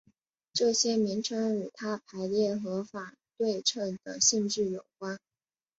[0.51, 5.19] 这些名称与它排列和反对称的性质有关。